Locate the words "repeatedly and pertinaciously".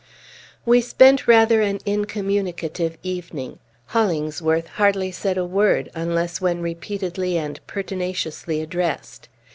6.63-8.61